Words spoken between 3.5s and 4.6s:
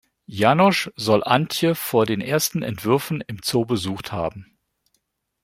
besucht haben.